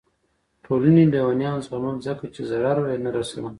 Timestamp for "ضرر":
2.49-2.77